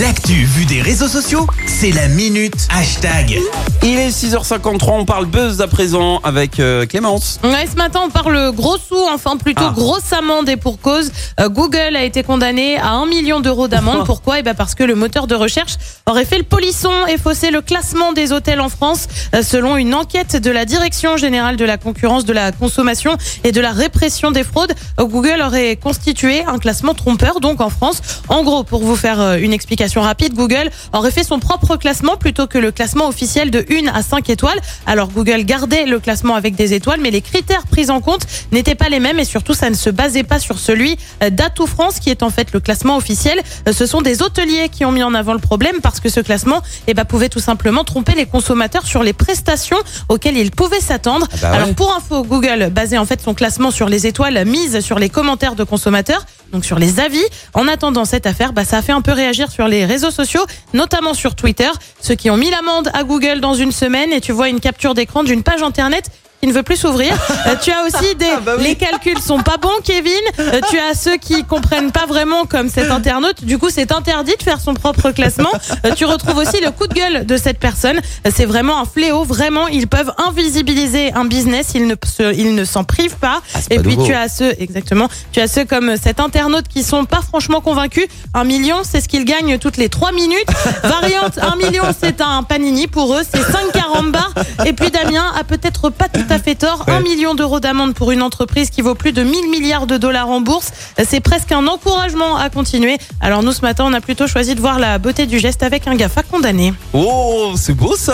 L'actu 0.00 0.32
vue 0.44 0.64
des 0.66 0.82
réseaux 0.82 1.08
sociaux, 1.08 1.46
c'est 1.66 1.90
la 1.90 2.08
minute 2.08 2.54
hashtag. 2.76 3.38
Il 3.82 3.98
est 3.98 4.10
6h53, 4.10 4.90
on 4.90 5.04
parle 5.04 5.26
buzz 5.26 5.60
à 5.60 5.68
présent 5.68 6.20
avec 6.22 6.60
euh, 6.60 6.84
Clémence. 6.84 7.38
Ouais, 7.44 7.66
ce 7.70 7.76
matin, 7.76 8.00
on 8.04 8.10
parle 8.10 8.52
gros 8.52 8.76
sous, 8.76 8.96
enfin 9.12 9.36
plutôt 9.36 9.62
Ah. 9.64 9.72
grosse 9.74 10.12
amende 10.12 10.48
et 10.48 10.56
pour 10.56 10.80
cause. 10.80 11.10
Euh, 11.40 11.48
Google 11.48 11.96
a 11.96 12.02
été 12.04 12.22
condamné 12.22 12.76
à 12.78 12.90
1 12.90 13.06
million 13.06 13.40
d'euros 13.40 13.68
d'amende. 13.68 14.04
Pourquoi? 14.06 14.40
Eh 14.40 14.42
ben 14.42 14.54
parce 14.54 14.74
que 14.74 14.84
le 14.84 14.94
moteur 14.94 15.26
de 15.26 15.34
recherche 15.34 15.74
aurait 16.06 16.24
fait 16.24 16.38
le 16.38 16.44
polisson 16.44 16.92
et 17.08 17.16
faussé 17.16 17.50
le 17.50 17.62
classement 17.62 18.12
des 18.12 18.32
hôtels 18.32 18.60
en 18.60 18.68
France, 18.68 19.06
euh, 19.34 19.42
selon 19.42 19.76
une 19.76 19.94
enquête 19.94 20.36
de 20.36 20.50
la 20.50 20.64
Direction 20.66 21.16
générale 21.16 21.56
de 21.56 21.64
la 21.64 21.78
concurrence, 21.78 22.24
de 22.24 22.32
la 22.32 22.52
consommation 22.52 23.16
et 23.44 23.52
de 23.52 23.60
la 23.60 23.72
répression 23.72 24.30
des 24.30 24.44
fraudes. 24.44 24.74
Euh, 25.00 25.04
Google 25.04 25.40
aurait 25.44 25.76
constitué 25.76 26.44
un 26.44 26.58
classement 26.58 26.92
trompeur, 26.94 27.40
donc 27.40 27.60
en 27.60 27.70
France. 27.70 28.02
En 28.28 28.42
gros, 28.42 28.62
pour 28.64 28.82
vous 28.82 28.96
faire 28.96 29.20
euh, 29.20 29.35
une 29.40 29.52
explication 29.52 30.00
rapide, 30.02 30.34
Google 30.34 30.70
aurait 30.92 31.10
fait 31.10 31.24
son 31.24 31.38
propre 31.38 31.76
classement 31.76 32.16
plutôt 32.16 32.46
que 32.46 32.58
le 32.58 32.72
classement 32.72 33.08
officiel 33.08 33.50
de 33.50 33.64
1 33.70 33.86
à 33.94 34.02
5 34.02 34.28
étoiles. 34.30 34.58
Alors 34.86 35.08
Google 35.08 35.44
gardait 35.44 35.86
le 35.86 36.00
classement 36.00 36.34
avec 36.34 36.54
des 36.54 36.74
étoiles, 36.74 37.00
mais 37.02 37.10
les 37.10 37.20
critères 37.22 37.66
pris 37.66 37.90
en 37.90 38.00
compte 38.00 38.22
n'étaient 38.52 38.74
pas 38.74 38.88
les 38.88 39.00
mêmes 39.00 39.18
et 39.18 39.24
surtout 39.24 39.54
ça 39.54 39.70
ne 39.70 39.74
se 39.74 39.90
basait 39.90 40.22
pas 40.22 40.38
sur 40.38 40.58
celui 40.58 40.96
euh, 41.22 41.30
d'Atout 41.30 41.66
France 41.66 42.00
qui 42.00 42.10
est 42.10 42.22
en 42.22 42.30
fait 42.30 42.52
le 42.52 42.60
classement 42.60 42.96
officiel. 42.96 43.40
Euh, 43.68 43.72
Ce 43.72 43.86
sont 43.86 44.02
des 44.02 44.22
hôteliers 44.22 44.68
qui 44.70 44.84
ont 44.84 44.92
mis 44.92 45.02
en 45.02 45.14
avant 45.14 45.32
le 45.32 45.38
problème 45.38 45.80
parce 45.82 46.00
que 46.00 46.08
ce 46.08 46.20
classement 46.20 46.62
eh 46.86 46.94
ben, 46.94 47.04
pouvait 47.04 47.28
tout 47.28 47.40
simplement 47.40 47.84
tromper 47.84 48.14
les 48.14 48.26
consommateurs 48.26 48.86
sur 48.86 49.02
les 49.02 49.12
prestations 49.12 49.78
auxquelles 50.08 50.36
ils 50.36 50.50
pouvaient 50.50 50.80
s'attendre. 50.80 51.26
bah 51.42 51.50
ouais. 51.50 51.56
Alors 51.56 51.74
pour 51.74 51.94
info, 51.94 52.22
Google 52.22 52.70
basait 52.70 52.98
en 52.98 53.04
fait 53.06 53.20
son 53.20 53.34
classement 53.34 53.70
sur 53.70 53.88
les 53.88 54.06
étoiles 54.06 54.44
mises 54.44 54.80
sur 54.80 54.98
les 54.98 55.08
commentaires 55.08 55.54
de 55.54 55.64
consommateurs, 55.64 56.24
donc 56.52 56.64
sur 56.64 56.78
les 56.78 57.00
avis. 57.00 57.24
En 57.54 57.68
attendant 57.68 58.04
cette 58.04 58.26
affaire, 58.26 58.52
bah, 58.52 58.64
ça 58.64 58.78
a 58.78 58.82
fait 58.82 58.92
un 58.92 59.02
peu 59.02 59.12
réagir 59.12 59.50
sur 59.50 59.68
les 59.68 59.84
réseaux 59.84 60.10
sociaux, 60.10 60.44
notamment 60.74 61.14
sur 61.14 61.34
Twitter. 61.34 61.70
Ceux 62.00 62.14
qui 62.14 62.30
ont 62.30 62.36
mis 62.36 62.50
l'amende 62.50 62.90
à 62.94 63.04
Google 63.04 63.40
dans 63.40 63.54
une 63.54 63.72
semaine 63.72 64.12
et 64.12 64.20
tu 64.20 64.32
vois 64.32 64.48
une 64.48 64.60
capture 64.60 64.94
d'écran 64.94 65.24
d'une 65.24 65.42
page 65.42 65.62
internet 65.62 66.10
qui 66.40 66.46
ne 66.48 66.52
veut 66.52 66.62
plus 66.62 66.76
s'ouvrir. 66.76 67.12
Euh, 67.46 67.54
tu 67.62 67.70
as 67.70 67.82
aussi 67.84 68.14
des 68.14 68.26
bah 68.44 68.52
oui. 68.58 68.64
les 68.64 68.74
calculs 68.74 69.18
sont 69.20 69.40
pas 69.40 69.56
bons 69.56 69.68
Kevin. 69.84 70.12
Euh, 70.38 70.60
tu 70.70 70.78
as 70.78 70.94
ceux 70.94 71.16
qui 71.16 71.44
comprennent 71.44 71.92
pas 71.92 72.06
vraiment 72.06 72.44
comme 72.44 72.68
cet 72.68 72.90
internaute. 72.90 73.44
Du 73.44 73.58
coup, 73.58 73.68
c'est 73.70 73.92
interdit 73.92 74.34
de 74.38 74.42
faire 74.42 74.60
son 74.60 74.74
propre 74.74 75.10
classement. 75.12 75.50
Euh, 75.84 75.92
tu 75.94 76.04
retrouves 76.04 76.36
aussi 76.38 76.60
le 76.62 76.70
coup 76.70 76.86
de 76.86 76.94
gueule 76.94 77.26
de 77.26 77.36
cette 77.36 77.58
personne. 77.58 77.98
C'est 78.34 78.44
vraiment 78.46 78.80
un 78.80 78.84
fléau, 78.84 79.24
vraiment 79.24 79.66
ils 79.68 79.86
peuvent 79.88 80.12
invisibiliser 80.26 81.12
un 81.14 81.24
business, 81.24 81.68
ils 81.74 81.86
ne 81.86 81.94
se- 82.04 82.34
ils 82.34 82.54
ne 82.54 82.64
s'en 82.64 82.84
privent 82.84 83.16
pas. 83.16 83.40
Ah, 83.54 83.58
Et 83.70 83.76
pas 83.76 83.82
puis 83.82 83.96
nouveau. 83.96 84.06
tu 84.06 84.14
as 84.14 84.28
ceux 84.28 84.54
exactement, 84.58 85.08
tu 85.32 85.40
as 85.40 85.48
ceux 85.48 85.64
comme 85.64 85.96
cet 85.96 86.20
internaute 86.20 86.68
qui 86.68 86.82
sont 86.82 87.04
pas 87.04 87.20
franchement 87.22 87.60
convaincus. 87.60 88.06
Un 88.34 88.44
million, 88.44 88.76
c'est 88.84 89.00
ce 89.00 89.08
qu'ils 89.08 89.24
gagnent 89.24 89.58
toutes 89.58 89.76
les 89.78 89.88
trois 89.88 90.12
minutes. 90.12 90.48
Variante, 90.82 91.38
un 91.40 91.56
million, 91.56 91.84
c'est 92.00 92.20
un 92.20 92.42
panini 92.42 92.86
pour 92.86 93.14
eux, 93.14 93.22
c'est 93.30 93.42
5 93.42 93.72
carambars. 93.72 94.32
Et 94.64 94.72
puis 94.72 94.90
Damien 94.90 95.32
a 95.38 95.44
peut-être 95.44 95.90
pas 95.90 96.08
tout 96.08 96.25
à 96.30 96.38
fait 96.38 96.54
tort. 96.54 96.84
Un 96.88 97.00
million 97.00 97.34
d'euros 97.34 97.60
d'amende 97.60 97.94
pour 97.94 98.10
une 98.10 98.22
entreprise 98.22 98.70
qui 98.70 98.82
vaut 98.82 98.94
plus 98.94 99.12
de 99.12 99.22
1000 99.22 99.50
milliards 99.50 99.86
de 99.86 99.96
dollars 99.96 100.28
en 100.28 100.40
bourse. 100.40 100.72
C'est 101.08 101.20
presque 101.20 101.52
un 101.52 101.66
encouragement 101.66 102.36
à 102.36 102.50
continuer. 102.50 102.98
Alors 103.20 103.42
nous, 103.42 103.52
ce 103.52 103.62
matin, 103.62 103.84
on 103.86 103.92
a 103.92 104.00
plutôt 104.00 104.26
choisi 104.26 104.54
de 104.54 104.60
voir 104.60 104.78
la 104.78 104.98
beauté 104.98 105.26
du 105.26 105.38
geste 105.38 105.62
avec 105.62 105.86
un 105.86 105.94
GAFA 105.94 106.22
condamné. 106.22 106.72
Oh, 106.92 107.54
c'est 107.56 107.74
beau 107.74 107.94
ça 107.96 108.12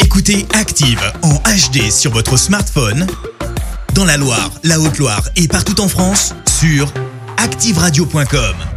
Écoutez 0.00 0.46
Active 0.54 1.00
en 1.22 1.34
HD 1.34 1.90
sur 1.90 2.12
votre 2.12 2.36
smartphone, 2.36 3.06
dans 3.94 4.04
la 4.04 4.16
Loire, 4.16 4.50
la 4.64 4.80
Haute-Loire 4.80 5.22
et 5.36 5.48
partout 5.48 5.80
en 5.80 5.88
France, 5.88 6.34
sur 6.58 6.92
activeradio.com. 7.36 8.67